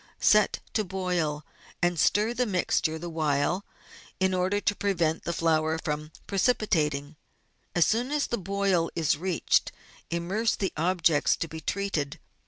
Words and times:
Set 0.19 0.61
to 0.73 0.83
boil, 0.83 1.45
and 1.79 1.99
stir 1.99 2.33
the 2.33 2.47
mixture 2.47 2.97
the 2.97 3.07
while, 3.07 3.63
in 4.19 4.33
order 4.33 4.59
to 4.59 4.73
prevent 4.75 5.25
the 5.25 5.31
flour 5.31 5.77
from 5.77 6.11
precipitating; 6.25 7.15
as 7.75 7.85
soon 7.85 8.11
as 8.11 8.25
the 8.25 8.35
boil 8.39 8.89
is 8.95 9.15
reached, 9.15 9.71
immerse 10.09 10.55
the 10.55 10.73
objects 10.75 11.35
to 11.35 11.47
be 11.47 11.61
treated. 11.61 12.19